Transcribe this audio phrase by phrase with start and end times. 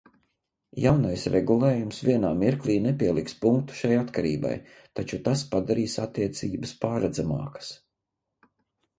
[0.83, 4.53] Jaunais regulējums vienā mirklī nepieliks punktu šai atkarībai,
[5.01, 7.69] taču tas padarīs attiecības pārredzamākas.